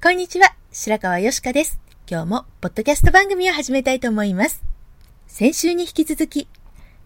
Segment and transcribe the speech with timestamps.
[0.00, 0.54] こんにちは。
[0.70, 1.80] 白川よしかです。
[2.08, 4.62] 今日もポッドキャスト番組を始めたいと思います。
[5.26, 6.46] 先週に引き続き、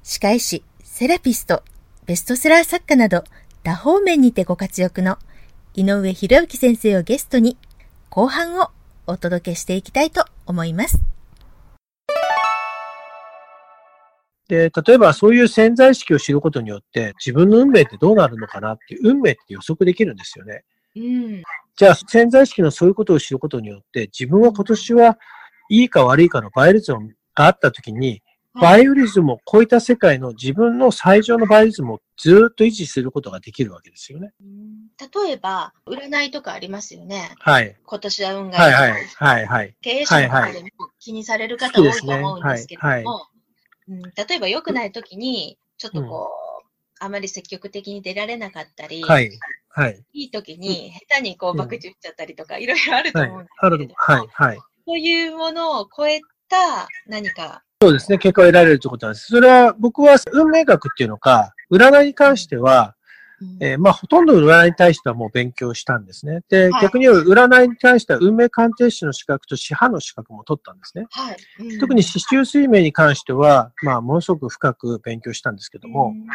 [0.02, 1.62] 歯科医師、セラピスト、
[2.04, 3.24] ベストセラー作家など
[3.62, 5.16] 多方面にてご活躍の
[5.72, 7.56] 井上博之先生をゲストに
[8.10, 8.68] 後半を
[9.06, 11.00] お届けしていきたいと思います。
[14.48, 20.64] で、例えばそういう潜在意識を知ることによって、自分の運命ってどうなるのかなっていう、運命って予測できるんですよね。
[20.94, 21.42] うん。
[21.76, 25.18] じゃあ、潜在意識のそういうことを知ることによって、自分は今年は
[25.70, 28.22] いいか悪いかのバイオリズムがあったときに、
[28.54, 34.32] バイオリズムを超えた世界の自分の最上のバイオリズムをずっと維持することができるわけですよね。
[34.98, 37.30] 例えば、占いとかありますよね。
[37.38, 37.74] はい。
[37.82, 39.34] 今年は運がはいいいとかはい。
[39.34, 39.76] はいはい。
[39.80, 43.28] 経営者の中でも気にされる方多いと思うんですけれども、はいは
[43.88, 46.30] うん例えば良くない時に、ちょっとこ
[46.62, 46.66] う、
[47.00, 49.30] あまり積極的に出られなかったり、はい。
[49.74, 50.04] はい。
[50.12, 53.54] いい時に下手にこう、うん爆打打っちゃったりとか、いろいろあるとはい思うんです。
[53.58, 54.28] あるけれども、はい。
[54.30, 54.58] はい。
[54.86, 58.18] そういうものを超えた何か、そうですね。
[58.18, 59.26] 結果を得られるということなんです。
[59.26, 62.94] それは僕は運命学っていうのか、占いに関しては、
[63.40, 66.40] うんえーまあ、ほとんど占いに対してはもう勉強したんですね。
[66.48, 71.06] で、はい逆に言う占いに対しては運命鑑定士の資格と師範の資格も取ったんですね。
[71.10, 71.36] はい。
[71.58, 76.26] うん特に四柱推命に関しては、まあ、ものすごく深く勉強したんですけども、うん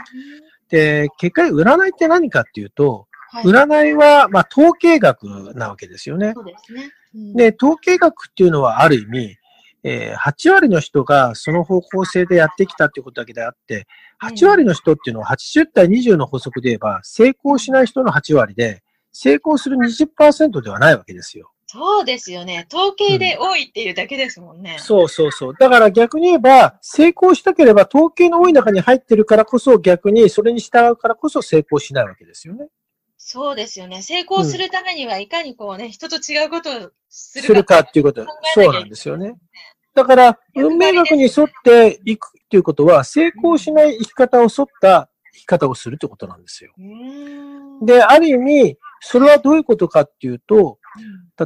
[0.70, 6.34] で、結果占いって何かっていうと、はい占いは、まあ、統計学なわけですよね。
[6.34, 6.92] そうですね。
[7.16, 9.38] うんで、統計学っていうのはある意味、
[9.84, 13.88] えー8割の人がその方向性でやってきたっていうことだけであって、
[14.22, 21.52] 8割の人っていうのは80対20の法則で言えば、成功しない人の8割で、成功する20%ではないわけですよ。
[21.70, 22.66] そうですよね。
[22.74, 24.78] 統計で多いっていうだけですもんね。
[24.80, 25.54] そうそうそう。
[25.60, 32.68] だから逆に言えば、成功したければ統計の多い中に入ってるからこそ逆にそれに従うからこそ成功しないわけですよね。
[33.30, 34.02] そうですよね。
[34.02, 37.84] 成功するためにはいかにこうね、人と違うことをすするるか。
[37.84, 39.36] かっていうことそうなんですよね。
[39.94, 46.72] だから、運命学に沿っていくっていうことは、成功しない生き方を沿った生き方をするってことなんですよ。
[47.82, 50.80] で、ある意味、それはどういうことかっていうと、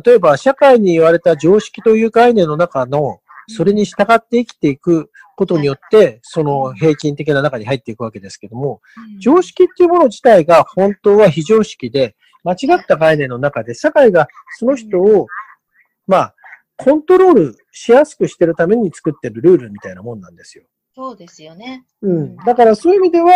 [0.05, 8.81] 例えば社会に言われた常識という概念の中の、それに従って生きていくことによって、その平均的な中に入っていくわけですけども、
[9.19, 15.27] 常識っていうもの自体が本当は非常識で、間違った概念の中で、社会がその人を、
[16.07, 16.35] まあ、
[16.77, 20.63] コントロールしやすくしてるために作ってるルールみたいなもんなんですよ。
[20.93, 21.85] そうですよね。
[22.01, 22.35] うん。
[22.37, 23.31] だからそういう意味では、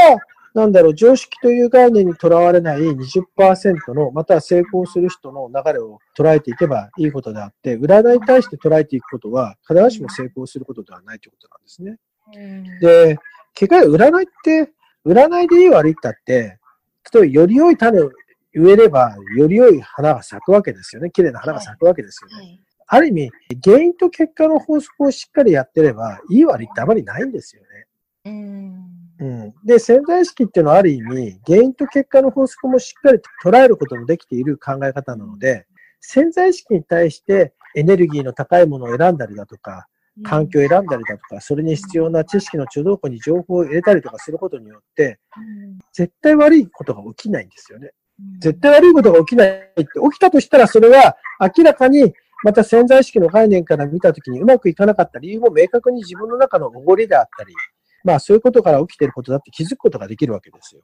[0.55, 11.97] なんだろう、常識という概念にとらわれない20%の、または成功する人の流れを捉えていけばいいことであって、占いに対して捉えていくことは、必ずしも成功することではないということなんですね。
[12.35, 13.17] うんで、
[13.53, 14.71] 結果占いって、
[15.05, 16.57] 占いでいい悪いったって、
[17.13, 18.09] 例えばより良い種を
[18.53, 21.11] 植えれば、より良い花が咲くわけですよね。
[21.11, 22.35] 綺麗な花が咲くわけですよね。
[22.35, 22.61] はい。
[22.87, 23.31] ある意味、
[23.63, 27.67] 原因と結果の法則をしっかりやってれば、いい悪いってあまりないんですよね。
[28.25, 28.74] うん。
[29.19, 29.53] うん。
[29.63, 35.65] で、潜在意識っていうのはある意味、原因と結果の法則もしっかり捉えることもできている考え方なので、
[36.01, 39.87] 潜在意識に対してエネルギーの高いものを選んだりだとか、
[40.23, 47.91] 環境を選んだりだとか、それに必要な知識の貯蔵庫に情報を入れたりとかすることによって、うん絶対悪いことが起きないんですよね。
[48.19, 51.15] うん絶対悪いことが起きないって、起きたとしたらそれは
[51.57, 52.13] 明らかに
[52.43, 57.53] また潜在意識の概念から見たときにうまくいかなかった理由も明確に自分の中のおごりであったり、
[58.05, 60.83] まあそういうことから起きていることだって気づくことができるわけですよ。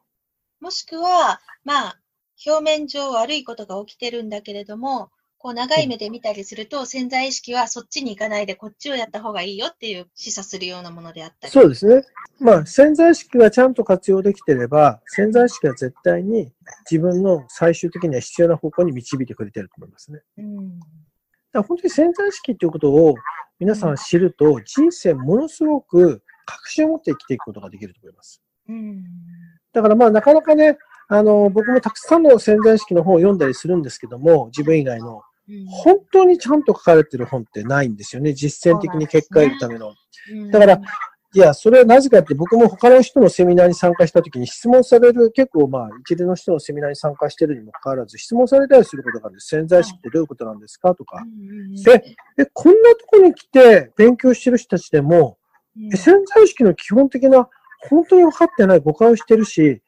[0.59, 1.99] もしくは、まあ、
[2.45, 11.51] 表面上悪いことが起きてるんだけれども、こう長い目で見たりすると、潜在意識はそっちに行かないでこっちをやった方がいいよっていう示唆するようなものであったり。
[11.51, 12.03] そうですね。
[12.39, 16.53] まあ、潜在意識がちゃんと活用できてれば、潜在意識は絶対に
[16.89, 20.21] 自分の最終的には必要な方向に導いてくれてると思いますね。
[20.37, 20.79] うん。
[20.79, 20.89] だか
[21.53, 23.15] ら本当に潜在意識っていうことを
[23.59, 28.41] 皆さん知ると、人生ものすごく確信を持って生きていくことができると思います。
[28.69, 29.03] うん。
[29.73, 30.77] だからまあなかなかね、
[31.07, 35.15] あの、僕もたくさんの潜在意識の本を読んだりするんですけども、自分以外の。
[35.15, 35.21] うん
[35.67, 38.31] 本当にちゃんと書かれてる本ってないんですよね。
[38.31, 39.95] 実践的に結果を得るための。
[40.31, 40.79] うんだから、
[41.33, 49.47] いや、それはなぜかって僕も他の人のセミナーに参加した時に質問される、結構まあ一流の人のセミナーに参加してるにもかかわらず質問されたりすることがあるんです。
[49.47, 51.23] 潜在意識ってどういうことなんですかとか
[51.85, 55.37] でえ、こんなとこに来て勉強してる人たちでも、
[55.77, 57.49] うんえ潜在意識の基本的な
[57.89, 59.81] 本当に分かってない誤解をしてるし、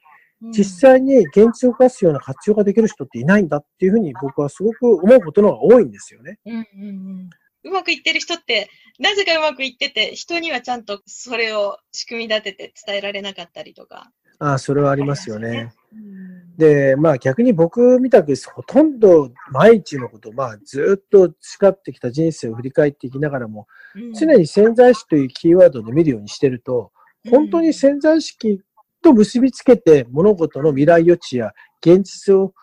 [0.51, 6.39] 実際に現実を動かすような活用ができる人っていないんだっていうふうに僕はすごく思うことの方が多いんですよね。
[6.45, 7.29] うんうんうん
[7.65, 8.69] うまくいってる人って、
[8.99, 14.11] なぜかうまくいってて、人にはちゃんとそれを仕組み立てて伝えられなかったりとか。
[14.39, 15.73] ああ、それはありますよね。
[15.93, 16.22] うん
[16.57, 24.13] で、まあ逆に僕みたくほとんど毎日のこと、まあずっと誓ってきた人生を振り返っていきながらも、うん。
[24.13, 26.91] 常に潜在意識というキーワードで見るようにしてると、
[27.29, 28.61] 本当に潜在意識
[29.01, 31.51] と結びつけて物事の未来予知や
[31.81, 32.53] 現実を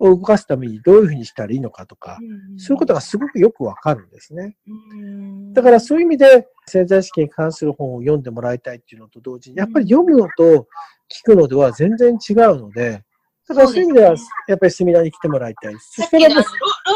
[0.00, 2.18] を動かすためにどういうふうにしたらいいのかとか、
[2.56, 4.56] そういうことがすごくよくわかるんですね。
[4.66, 5.52] うん。
[5.52, 10.66] だからそういう意味で潜在意識に関する本を読んでもらいたいっていうのと同時に、やっぱり読むのと
[11.08, 13.03] 聞くのでは全然違うので、
[13.48, 14.16] だからそういう意味では
[14.48, 15.74] やっぱりセミナーに来てもらいたい。
[15.74, 16.44] そさっきの論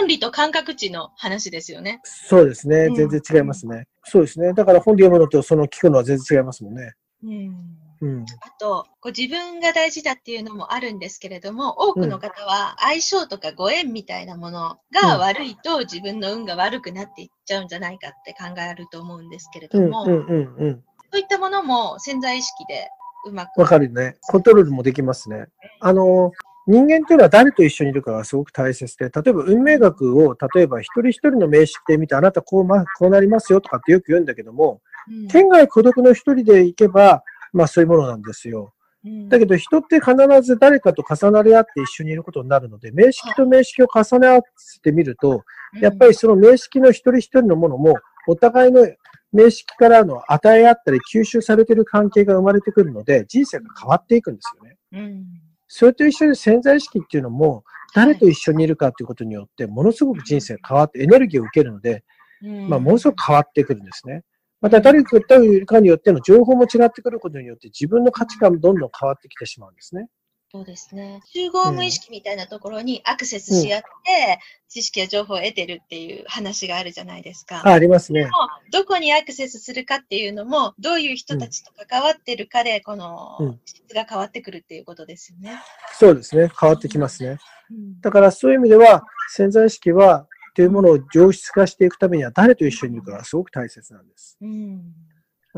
[0.00, 2.00] 論理と感覚値の話ですよね。
[2.04, 2.90] そうですねう。
[2.90, 3.86] ん全然違いますね。
[4.04, 4.52] そうですね。
[4.54, 6.94] だから本で読むのとその聞くのは全然違いますもんね。
[7.22, 8.22] うんうん。
[8.40, 20.84] あと、こう自分が大事だっていうのもあるんですけれども、多くの方は相性とかご縁みたいなものが悪いと自分の運が悪くなっていっちゃうんじゃないかって考えると思うんですけれどうん、も、うん、うん、うん。
[21.10, 22.88] そういったものも潜在意識で
[23.26, 23.60] うまく。
[23.60, 24.16] わかるね。
[24.22, 25.46] コントロールもできますね。
[25.80, 26.32] あの、
[26.66, 37.22] 人間というのは誰と一緒にいるかがすごく大切で、例えば運命学を、例えば一人一人の名式で見て、あなたこう,、ま、こうなりますよとかってよく言うんだけども、うん天外孤独の一人で行けば、
[37.54, 38.74] まあそういうものなんですよ。
[39.04, 45.44] うんだけど人って必ず誰かと重なり合って一緒にいることになるので、名式と名式を重ね合わせてみると、
[45.80, 47.94] やっぱりその名式の一人一人のものも、
[48.26, 48.86] お互いの
[49.32, 54.76] 名式からの与え合ったり吸収されている関係が生まれてくるので、人生が変わっていくんですよね。
[54.92, 57.62] うんそれと一緒に潜在意識っていうのも、
[57.94, 62.04] 誰と一緒にいるかということによって、ものすごく人生が変わって、エネルギーを受けるので、
[62.42, 64.22] うんまあ、ものすごく変わってくるんですね。
[64.60, 70.08] また、誰といるかによっての情報も違ってくることによって、自分の価値観もどんどん変わってきてしまうんですね。
[70.50, 71.20] そうですね。
[71.26, 77.60] 集合無意識みたいなところにアクセスし合って、知識や情報を得てるっていう話があるじゃないですか。
[77.66, 78.24] あ、ありますね。
[78.24, 78.30] も
[78.72, 85.60] どこにアクセスするかっていうのも、どういう人たちと関わってるかで、このうん質が変わってくるっていうことですよね。
[85.92, 86.50] そうですね。
[86.58, 87.38] 変わってきますね。
[87.70, 89.04] うんだからそういう意味では、
[89.34, 94.38] 潜在意識は、というものを上質化していくためには、誰と一緒にいるかがすごく大切なんです。
[94.40, 94.94] うん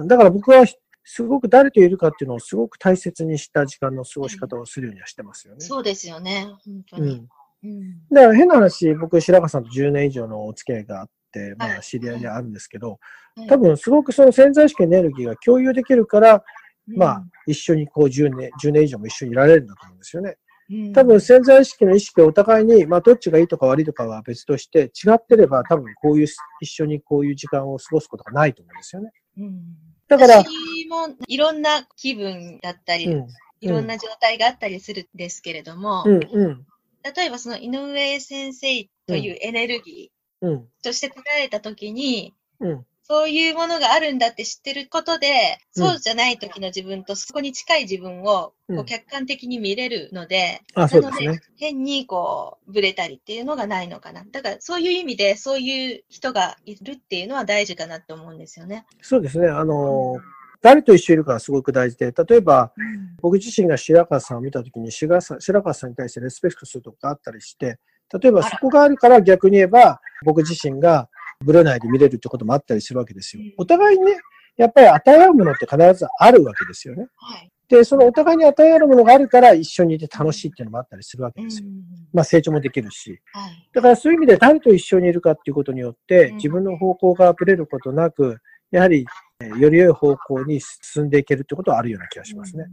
[0.06, 0.64] だから僕は、
[1.04, 5.60] すごく誰といるかっていうのをすごく大切にした時間の過ごし方をするようにはしてますよね。
[5.60, 6.46] そうですよね。
[6.64, 7.02] 本当に。
[7.02, 7.28] うん。
[7.62, 12.98] うんだから変な話、僕、白川さんと10年以上のお付き合いがあって、まあ、はい知り合いであるんですけど、
[13.36, 16.42] はい多分、すごくその潜在意識のエネルギーが共有できるから、
[16.86, 20.36] まあうん、一緒にこう10年、10年以上も一緒にいられるんだと思うんですよね。
[20.70, 26.26] うん多分、潜在意識の意識をお互いに、まあ、どっちがいいとか悪いとかは別として、違ってれば、多分、こういう、
[26.60, 29.10] 一緒にこういう時間を過ごすことがないと思うんですよね。
[29.38, 33.28] うんだから、私もいろんな気分だったり、うん、
[33.60, 36.66] いろんな状態があったりするんですけれども、うん、うん、
[37.14, 40.10] 例えばその井上先生というエネルギ
[40.42, 51.40] うん、ーとして捉えたときに、うん、そういうものがあるんだって知ってることで、うんそうじゃない時の自分とそこに近い自分をうんこう客観的に見れるので、あ、そうですね。
[51.56, 54.24] 変にこう、ブレたりっていうのがないのかな。
[54.30, 58.86] だからそういう意味で、そういう人がいるっていうのは大事かなって思うんですよね。
[59.00, 59.48] そうですね。
[59.48, 60.20] あのー、
[60.62, 62.72] 誰と一緒にいるかがすごく大事で、例えば、
[63.20, 67.78] 僕自身が白川さんを見たときに白川さん、白川さんに対してレスペクトするとこがあったりして、
[68.12, 71.08] 例えばそこがあるから逆に言えば、僕自身が
[71.44, 73.54] ブレないで見れるってこともあったりするわけですようん。
[73.56, 74.16] お互いにね、
[74.56, 77.06] やっぱり与え合うものって必ずあるわけですよね。
[77.16, 77.50] はい。
[77.68, 81.68] で、そのお互いに与え合うものがあるから一緒にいて楽しいっていうのもあったりするわけうんですよ。
[82.12, 83.20] まあ成長もできるし。
[83.32, 83.68] はい。
[83.72, 88.38] だからそういう意味で誰と一緒にいるかっていうことによってうん、自分の方向がぶれることなく、
[88.70, 89.06] やはり、
[89.40, 92.66] えーより良い方向に進んでいけるってことはあるような気がしますね。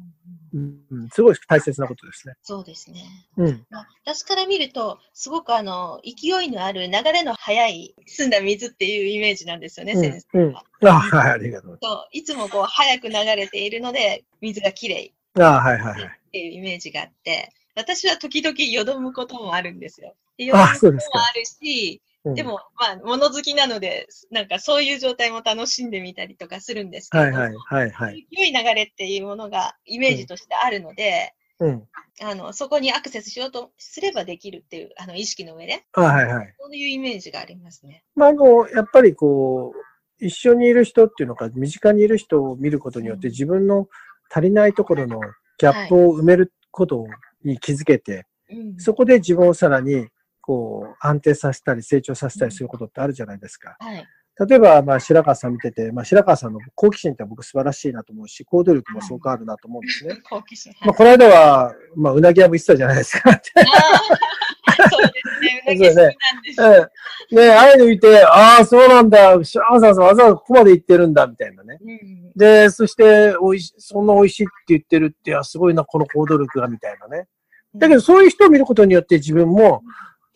[0.54, 2.34] うんすごい大切なことですね。
[2.42, 3.04] そうですね。
[3.38, 3.66] うん。
[3.70, 10.64] まあ私から見ると、すごくあの、勢いのある流れの速い澄んだ水っていうイメージなんですよね、うん先生うんは。
[10.84, 11.80] あはい、ありがとう。
[11.82, 16.04] そういつもこう、早く流れているので、水がきれいあはい、はい、はい。
[16.04, 20.16] っていうイメージがあって、私は時々よどむこともあるんですよ。
[20.38, 28.28] でよどむあこともそうですかあるし、うんでも、まあ、物好きなので、なんかそういう状態も楽しんでみたりとかするんですけど、はい、はい、はい、はい。
[28.32, 31.84] 良い流れっていうものがイメージとしてあるので、うん。
[32.22, 36.56] あの、そこにアクセスしようとすればできるっていう、あの、意識の上で、あはい、はい。
[36.60, 38.04] そういうイメージがありますね。
[38.16, 43.88] まあ、あの、やっぱりこう、一緒にいる人っていうのか、身近にいる人を見ることによって、うん自分の
[44.30, 45.22] 足りないところの
[45.58, 47.06] ギャップを埋めること
[47.44, 48.80] に気づけて、うん。
[48.80, 50.08] そこで自分をさらに、
[50.48, 53.76] こう、安定させたり、成長させたりすることってあるじゃないですか。
[53.80, 54.08] はい。
[54.48, 60.16] 例えば、まあ、白川さん見てて、まあ、白川さんの好奇心って僕素晴らしいなと思うし、行動力もすごくあるなと思うんですね。
[60.30, 60.72] 好奇心。
[60.82, 63.30] まあ、この間は、まあ、うなぎ屋も言ってたじゃないですか。
[63.32, 65.64] そうですね。
[65.68, 66.08] うなぎ好きなん
[66.44, 66.68] ですよ。
[66.68, 66.88] え
[67.32, 71.78] えねああいうの見て、ああ、そうなんだ、白川さんわざわざここまで行ってるんだ、みたいなね。
[71.82, 72.32] うん。
[72.38, 77.28] で、そして、おいし、そんな美味しいって言ってるって、あすごいな、この行動力が、みたいなね。
[77.76, 79.84] だけど、そういう人を見ることによって自分も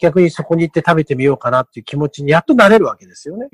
[0.01, 3.47] 逆にそこに行って食べてみようかなっていう気持ちにやっとなれるわけですよね。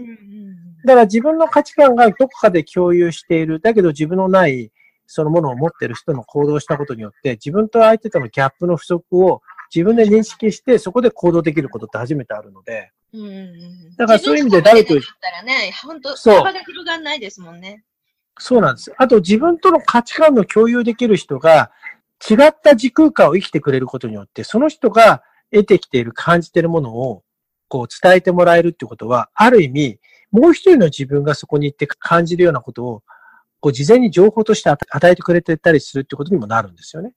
[0.85, 4.71] だから自分の価値観がどこかで共有している、だけど自分のない
[5.05, 9.41] そのものを持っている人の行動をしたことによって、自分と相手とのギャップの不足を
[9.75, 12.91] 自分で認識して、そこで行動できることって初めてあるので、
[13.97, 17.83] だからそういう意味で誰と自分しか持ったらね、本当そう幅が広がんないですもんね。
[18.39, 18.93] そうなんです。
[18.97, 21.71] あと自分との価値観の共有できる人が
[22.29, 27.23] 違った時空間を生きてくれることによって、その人が得てきている、感じているものを
[27.67, 29.99] こう伝えてもらえるってことは、ある意味、
[30.31, 33.03] もう一人の自分がそこに行って感じるようなことを、
[33.59, 37.13] こう事前に情報として与えてくれてたりするってことにもなるんですよね。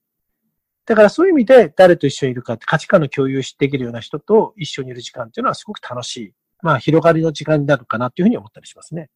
[0.85, 6.33] だからそういう意味で誰と一緒にいるかって価値観の共有できるような人と一緒にいる時間っていうのはすごく楽しい。
[6.63, 9.09] まあ広がりの時間になるかなっていうふうに思ったりしますね。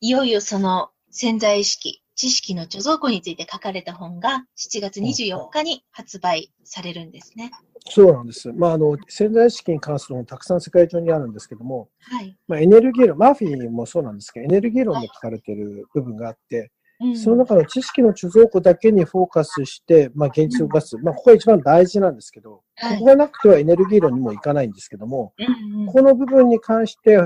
[0.00, 7.50] いよいよその潜在意識、知識の貯蔵庫について書かれた本が7月24日に発売されるんですね。
[7.88, 8.52] そうなんです。
[8.52, 12.36] まあ、あの、潜在意識に関する本たくさん世界中にあるんですけども、はい。
[12.46, 20.98] まあ、エネルギー論、マーフィーもそうなんですけど、エネルギー論で書かれている部分があって、うんその中の知識の貯蔵庫だけにフォーカスして、まあ、現実を動かす。
[20.98, 27.16] まあ、ここが一番大事なんですけど、はいここがなくてはエネルギー論にもいかないんですけども、うんうんこの部分に関して、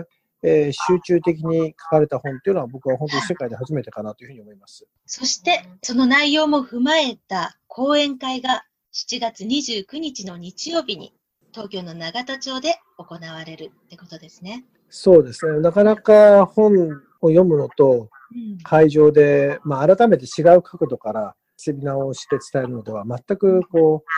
[0.44, 4.86] えー集中的に書かれた本っていうのは僕は本当に世界で初めてかなというふうに思います。
[5.06, 11.14] そして、その内容も踏まえた講演会が7月29日の日曜日に
[11.52, 14.64] 東京の永田町で行われるってことですね。
[14.90, 15.60] そうですね。
[15.60, 16.72] なかなか本
[17.20, 24.08] を読むのと、うん会場で、まあ、改めて違う角度からセミナーをして伝えるのでは、全くこう、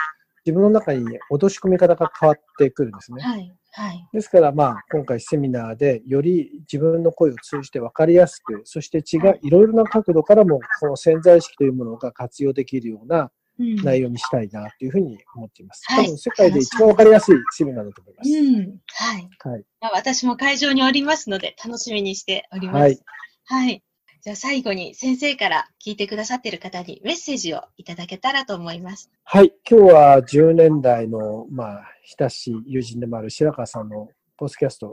[0.45, 3.21] 自分の中に落とし込み方が変わってくるんですね。
[3.21, 3.53] はい。
[3.77, 4.07] はい。
[4.11, 15.83] ですから、まあ、今回セミナーでより自分の声を通じて分かりやすく、そして違う、いろいろな角度からも、この潜在意識というものが活用できるようなうん内容にしたいなというふうに思っています。
[15.87, 18.29] はい多分世界で一番分かりやすいセミナーだと思います。
[18.29, 18.77] うん。
[18.87, 19.29] はい。
[19.39, 19.65] はい。
[19.81, 22.77] まあ私も会場におりますので楽しみにしております。
[22.79, 22.99] はい。
[23.45, 23.83] はい。
[24.21, 29.11] じゃあ最後に先生から聞いてくださっている方にメッセージをいただけたらと思います。
[29.23, 29.53] はい。
[29.69, 31.83] 今日は10年来の、まあ、
[32.19, 34.91] 親しい友人でもある白川さんのポッドキャスト、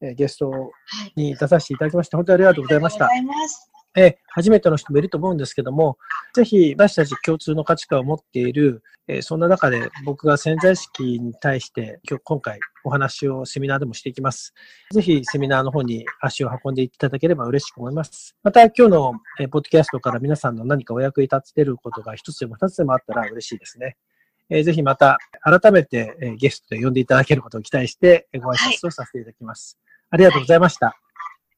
[0.00, 0.58] えーゲストは
[1.06, 1.12] い。
[1.16, 3.08] に出させていただきまして、本当にありがとうございましたあ。
[3.14, 3.71] りがとうございます。
[3.96, 5.98] え初めての人もいると思うんですけども、
[6.34, 14.54] ぜひ私たち共通の価値観を持っている、えそんな中で僕が潜在意識に対して今日今回お話をセミナーでもしていきます。
[14.92, 18.36] ぜひセミナーの方に足を運んでいただければ嬉しく思います。
[18.42, 23.96] また今日の、えポッドキャストから皆さんの何かお役に立てることが一つでも二つでもあったら嬉しいですね。
[24.48, 29.78] えぜひまた改めて、えゲストで呼んでいただけることを期待してご挨拶をさせていただきます。
[30.10, 30.86] ありがとうございました。
[30.86, 31.01] はい。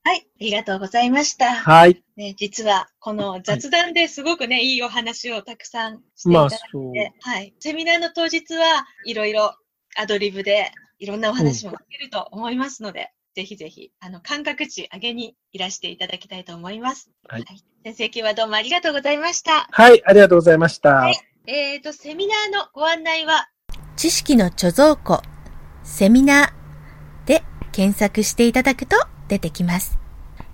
[0.05, 1.55] ありがとうございました。
[1.55, 2.03] はい。
[2.17, 6.93] ね、実はこの雑談ですごくね、いいお話をたくさんしていまあただいて、そう。
[7.21, 7.55] はい。
[7.59, 9.57] セミナーの当日はいろいろ
[9.97, 17.11] アドリブでいろんなお話も聞けると思いますので、ぜひぜひ、あの、感覚値上げにいらしていただきたいと思います。
[17.29, 17.45] はい
[17.85, 19.69] 先生、今日はどうもありがとうございました。
[19.71, 20.91] はい、ありがとうございました。
[20.95, 23.51] はいえーと、セミナーのご案内は、
[23.97, 25.21] 知識の貯蔵庫、
[25.83, 27.43] セミナーで
[27.73, 28.97] 検索していただくと
[29.28, 29.99] 出てきます。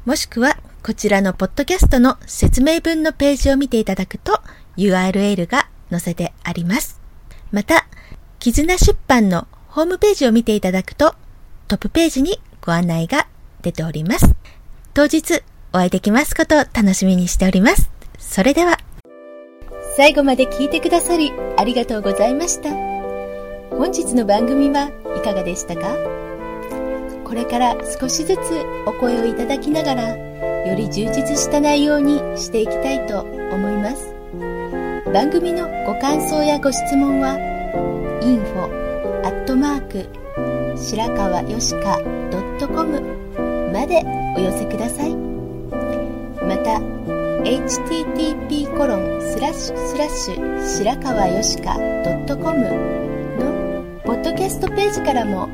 [0.04, 4.40] もしくは、こちらのポッドキャストの説明文のページを見ていただくと
[4.76, 7.00] URL が載せてあります。
[7.52, 7.86] また、
[8.38, 11.14] 絆出版のホームページを見ていただくと
[11.68, 13.26] トップページにご案内が
[13.62, 14.34] 出ております。
[14.94, 17.90] 当日お会いできますことを楽しみにしております。
[18.18, 18.78] それでは。
[19.96, 22.70] 最後まで聞いてくださりありがとうございました。
[23.70, 26.29] 本日の番組はいかがでしたか？
[27.30, 28.38] これから少しずつ
[28.86, 30.16] お声をいただきながら、
[30.66, 34.12] より充実した内容にしていきたいと思います。
[35.14, 37.38] 番組のご感想やご質問は、
[38.20, 38.64] info
[39.24, 40.08] アットマーク
[40.76, 42.00] 白川よしか
[42.66, 43.00] .com
[43.72, 44.02] まで
[44.36, 45.14] お寄せください。
[45.14, 46.80] また、
[47.44, 51.76] http コロンスラッシュスラッシュ白川よしか
[52.26, 52.58] .com
[53.38, 55.48] のポッドキャストページからも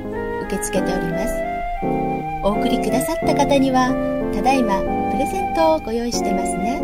[0.45, 1.46] 受け付けております。
[2.43, 3.93] お送りくださった方には、
[4.35, 4.81] ただいま
[5.13, 6.81] プレゼントをご用意してますね。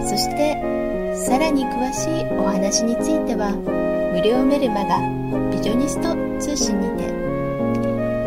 [0.00, 0.56] そして、
[1.14, 3.52] さらに詳しいお話については、
[4.12, 4.98] 無料メルマガ
[5.50, 7.04] ビジョニスト通信にて、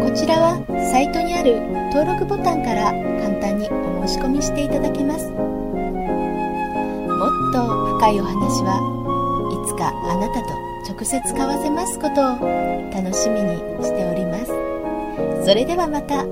[0.04, 1.62] こちらはサイトにある
[1.94, 2.92] 登録ボタンから
[3.22, 5.32] 簡単にお申し込みしていただけます。
[5.32, 7.62] もっと
[7.98, 8.80] 深いお話は
[9.52, 10.50] いつかあなたと
[10.92, 12.40] 直接交わせますことを
[12.92, 14.63] 楽しみにしております。
[15.46, 16.26] それではまた。